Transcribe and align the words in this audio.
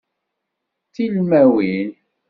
D 0.83 0.89
tilmawin. 0.93 1.91